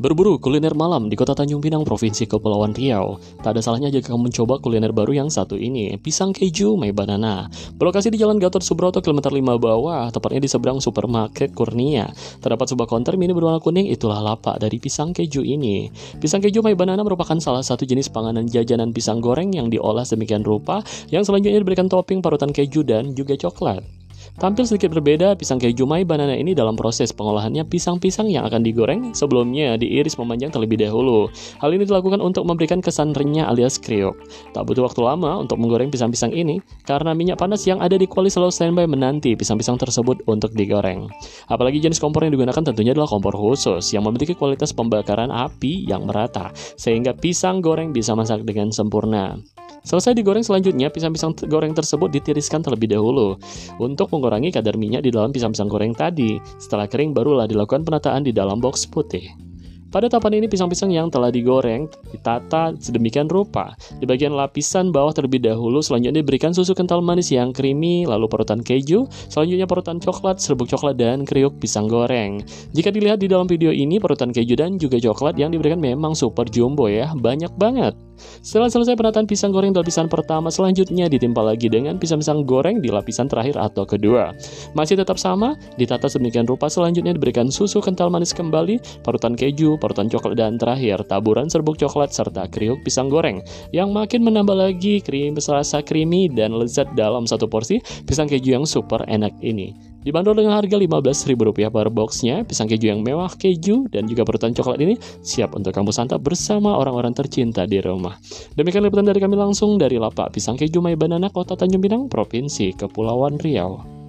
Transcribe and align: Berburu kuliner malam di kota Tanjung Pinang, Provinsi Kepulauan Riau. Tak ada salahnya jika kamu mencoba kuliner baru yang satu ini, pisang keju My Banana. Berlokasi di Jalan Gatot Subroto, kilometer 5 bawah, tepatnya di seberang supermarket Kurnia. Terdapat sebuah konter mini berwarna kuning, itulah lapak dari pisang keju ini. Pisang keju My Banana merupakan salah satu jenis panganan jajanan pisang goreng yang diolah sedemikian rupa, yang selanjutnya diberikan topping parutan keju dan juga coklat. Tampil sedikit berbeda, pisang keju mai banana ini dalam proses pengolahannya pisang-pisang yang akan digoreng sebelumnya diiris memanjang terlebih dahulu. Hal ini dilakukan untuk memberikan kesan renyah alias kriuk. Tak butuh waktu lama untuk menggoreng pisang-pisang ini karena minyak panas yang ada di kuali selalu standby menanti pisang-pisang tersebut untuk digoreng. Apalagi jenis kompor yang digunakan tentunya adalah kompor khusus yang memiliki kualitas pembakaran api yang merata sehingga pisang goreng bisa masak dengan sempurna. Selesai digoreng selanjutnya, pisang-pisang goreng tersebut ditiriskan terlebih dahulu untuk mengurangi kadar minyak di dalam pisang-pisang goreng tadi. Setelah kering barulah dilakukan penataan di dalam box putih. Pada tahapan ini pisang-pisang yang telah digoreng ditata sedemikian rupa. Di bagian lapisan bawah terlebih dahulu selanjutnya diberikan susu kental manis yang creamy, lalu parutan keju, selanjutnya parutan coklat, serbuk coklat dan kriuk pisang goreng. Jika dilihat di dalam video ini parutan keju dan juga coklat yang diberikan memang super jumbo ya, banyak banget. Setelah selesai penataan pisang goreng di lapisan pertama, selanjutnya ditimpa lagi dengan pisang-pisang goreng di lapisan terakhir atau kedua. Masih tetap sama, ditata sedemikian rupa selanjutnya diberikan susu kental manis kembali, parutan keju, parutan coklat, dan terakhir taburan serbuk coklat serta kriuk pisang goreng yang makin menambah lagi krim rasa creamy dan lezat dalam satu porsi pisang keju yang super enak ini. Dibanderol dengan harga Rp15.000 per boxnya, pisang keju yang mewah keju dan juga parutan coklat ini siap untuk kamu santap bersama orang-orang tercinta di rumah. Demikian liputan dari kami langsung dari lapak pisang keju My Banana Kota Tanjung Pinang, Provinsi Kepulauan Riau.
Berburu 0.00 0.40
kuliner 0.40 0.72
malam 0.72 1.12
di 1.12 1.16
kota 1.20 1.36
Tanjung 1.36 1.60
Pinang, 1.60 1.84
Provinsi 1.84 2.24
Kepulauan 2.24 2.72
Riau. 2.72 3.20
Tak 3.44 3.52
ada 3.52 3.60
salahnya 3.60 3.92
jika 3.92 4.16
kamu 4.16 4.32
mencoba 4.32 4.56
kuliner 4.56 4.96
baru 4.96 5.12
yang 5.12 5.28
satu 5.28 5.60
ini, 5.60 5.92
pisang 6.00 6.32
keju 6.32 6.72
My 6.80 6.88
Banana. 6.88 7.52
Berlokasi 7.76 8.08
di 8.08 8.16
Jalan 8.16 8.40
Gatot 8.40 8.64
Subroto, 8.64 9.04
kilometer 9.04 9.28
5 9.28 9.60
bawah, 9.60 10.08
tepatnya 10.08 10.40
di 10.40 10.48
seberang 10.48 10.80
supermarket 10.80 11.52
Kurnia. 11.52 12.08
Terdapat 12.40 12.72
sebuah 12.72 12.88
konter 12.88 13.20
mini 13.20 13.36
berwarna 13.36 13.60
kuning, 13.60 13.92
itulah 13.92 14.24
lapak 14.24 14.56
dari 14.56 14.80
pisang 14.80 15.12
keju 15.12 15.44
ini. 15.44 15.92
Pisang 16.16 16.40
keju 16.40 16.64
My 16.64 16.72
Banana 16.72 17.04
merupakan 17.04 17.36
salah 17.36 17.60
satu 17.60 17.84
jenis 17.84 18.08
panganan 18.08 18.48
jajanan 18.48 18.96
pisang 18.96 19.20
goreng 19.20 19.52
yang 19.52 19.68
diolah 19.68 20.08
sedemikian 20.08 20.40
rupa, 20.40 20.80
yang 21.12 21.28
selanjutnya 21.28 21.60
diberikan 21.60 21.92
topping 21.92 22.24
parutan 22.24 22.56
keju 22.56 22.88
dan 22.88 23.12
juga 23.12 23.36
coklat. 23.36 23.99
Tampil 24.40 24.64
sedikit 24.64 24.96
berbeda, 24.96 25.36
pisang 25.36 25.60
keju 25.60 25.84
mai 25.84 26.06
banana 26.06 26.32
ini 26.32 26.56
dalam 26.56 26.72
proses 26.78 27.12
pengolahannya 27.12 27.68
pisang-pisang 27.68 28.30
yang 28.32 28.48
akan 28.48 28.64
digoreng 28.64 29.12
sebelumnya 29.12 29.76
diiris 29.76 30.16
memanjang 30.16 30.48
terlebih 30.48 30.80
dahulu. 30.80 31.28
Hal 31.60 31.70
ini 31.76 31.84
dilakukan 31.84 32.24
untuk 32.24 32.48
memberikan 32.48 32.80
kesan 32.80 33.12
renyah 33.12 33.50
alias 33.52 33.76
kriuk. 33.76 34.16
Tak 34.56 34.64
butuh 34.64 34.88
waktu 34.88 35.00
lama 35.04 35.40
untuk 35.40 35.60
menggoreng 35.60 35.92
pisang-pisang 35.92 36.32
ini 36.32 36.62
karena 36.88 37.12
minyak 37.12 37.36
panas 37.36 37.64
yang 37.68 37.84
ada 37.84 38.00
di 38.00 38.08
kuali 38.08 38.32
selalu 38.32 38.52
standby 38.52 38.86
menanti 38.88 39.36
pisang-pisang 39.36 39.76
tersebut 39.76 40.24
untuk 40.24 40.56
digoreng. 40.56 41.10
Apalagi 41.52 41.80
jenis 41.80 42.00
kompor 42.00 42.24
yang 42.24 42.32
digunakan 42.32 42.64
tentunya 42.64 42.96
adalah 42.96 43.12
kompor 43.12 43.36
khusus 43.36 43.92
yang 43.92 44.08
memiliki 44.08 44.32
kualitas 44.32 44.72
pembakaran 44.72 45.28
api 45.28 45.84
yang 45.84 46.08
merata 46.08 46.50
sehingga 46.80 47.12
pisang 47.12 47.60
goreng 47.60 47.92
bisa 47.92 48.16
masak 48.16 48.44
dengan 48.48 48.72
sempurna. 48.72 49.36
Selesai 49.80 50.12
digoreng 50.12 50.44
selanjutnya, 50.44 50.92
pisang-pisang 50.92 51.32
goreng 51.48 51.72
tersebut 51.72 52.12
ditiriskan 52.12 52.60
terlebih 52.60 52.92
dahulu 52.92 53.40
untuk 53.80 54.12
mengurangi 54.12 54.52
kadar 54.52 54.76
minyak 54.76 55.04
di 55.04 55.10
dalam 55.10 55.32
pisang-pisang 55.32 55.72
goreng 55.72 55.96
tadi. 55.96 56.36
Setelah 56.60 56.84
kering 56.84 57.16
barulah 57.16 57.48
dilakukan 57.48 57.82
penataan 57.88 58.22
di 58.24 58.32
dalam 58.36 58.60
box 58.60 58.84
putih. 58.84 59.50
Pada 59.90 60.06
tahapan 60.06 60.38
ini 60.38 60.46
pisang-pisang 60.46 60.94
yang 60.94 61.10
telah 61.10 61.34
digoreng 61.34 61.90
ditata 62.14 62.78
sedemikian 62.78 63.26
rupa. 63.26 63.74
Di 63.98 64.06
bagian 64.06 64.38
lapisan 64.38 64.94
bawah 64.94 65.10
terlebih 65.10 65.42
dahulu 65.42 65.82
selanjutnya 65.82 66.22
diberikan 66.22 66.54
susu 66.54 66.78
kental 66.78 67.02
manis 67.02 67.34
yang 67.34 67.50
creamy, 67.50 68.06
lalu 68.06 68.30
parutan 68.30 68.62
keju, 68.62 69.10
selanjutnya 69.26 69.66
parutan 69.66 69.98
coklat, 69.98 70.38
serbuk 70.38 70.70
coklat 70.70 70.94
dan 70.94 71.26
kriuk 71.26 71.58
pisang 71.58 71.90
goreng. 71.90 72.38
Jika 72.70 72.94
dilihat 72.94 73.18
di 73.18 73.26
dalam 73.26 73.50
video 73.50 73.74
ini 73.74 73.98
parutan 73.98 74.30
keju 74.30 74.54
dan 74.54 74.78
juga 74.78 75.02
coklat 75.02 75.34
yang 75.34 75.50
diberikan 75.50 75.82
memang 75.82 76.14
super 76.14 76.46
jumbo 76.46 76.86
ya, 76.86 77.10
banyak 77.18 77.50
banget. 77.58 77.98
Setelah 78.40 78.72
selesai 78.72 78.96
penataan 78.96 79.26
pisang 79.28 79.52
goreng 79.52 79.74
di 79.74 79.78
lapisan 79.80 80.08
pertama, 80.08 80.48
selanjutnya 80.48 81.10
ditimpa 81.10 81.44
lagi 81.44 81.68
dengan 81.68 82.00
pisang-pisang 82.00 82.44
goreng 82.48 82.80
di 82.80 82.88
lapisan 82.88 83.28
terakhir 83.28 83.60
atau 83.60 83.84
kedua. 83.84 84.32
Masih 84.72 84.96
tetap 84.96 85.20
sama, 85.20 85.58
ditata 85.76 86.08
sedemikian 86.08 86.48
rupa 86.48 86.72
selanjutnya 86.72 87.12
diberikan 87.12 87.52
susu 87.52 87.82
kental 87.84 88.08
manis 88.08 88.32
kembali, 88.32 89.04
parutan 89.04 89.36
keju, 89.36 89.76
parutan 89.76 90.08
coklat, 90.08 90.38
dan 90.38 90.56
terakhir 90.56 91.02
taburan 91.04 91.50
serbuk 91.50 91.76
coklat 91.76 92.14
serta 92.14 92.48
kriuk 92.48 92.80
pisang 92.86 93.12
goreng 93.12 93.42
yang 93.74 93.92
makin 93.92 94.24
menambah 94.24 94.56
lagi 94.56 95.02
krim 95.02 95.36
rasa 95.36 95.82
creamy 95.82 96.30
dan 96.30 96.54
lezat 96.54 96.86
dalam 96.94 97.26
satu 97.26 97.50
porsi 97.50 97.82
pisang 98.06 98.30
keju 98.30 98.54
yang 98.54 98.66
super 98.68 99.02
enak 99.10 99.34
ini. 99.42 99.74
Dibanderol 100.00 100.40
dengan 100.40 100.56
harga 100.56 100.80
Rp15.000 100.80 101.68
per 101.68 101.92
boxnya, 101.92 102.40
pisang 102.48 102.64
keju 102.64 102.88
yang 102.88 103.04
mewah 103.04 103.28
keju 103.36 103.84
dan 103.92 104.08
juga 104.08 104.24
parutan 104.24 104.56
coklat 104.56 104.80
ini 104.80 104.96
siap 105.20 105.52
untuk 105.52 105.76
kamu 105.76 105.92
santap 105.92 106.24
bersama 106.24 106.72
orang-orang 106.80 107.12
tercinta 107.12 107.68
di 107.68 107.84
rumah. 107.84 108.16
Demikian 108.56 108.80
liputan 108.80 109.04
dari 109.04 109.20
kami 109.20 109.36
langsung 109.36 109.76
dari 109.76 110.00
lapak 110.00 110.32
pisang 110.32 110.56
keju 110.56 110.80
My 110.80 110.96
Banana 110.96 111.28
Kota 111.28 111.52
Tanjung 111.52 111.84
Pinang, 111.84 112.08
Provinsi 112.08 112.72
Kepulauan 112.72 113.36
Riau. 113.36 113.99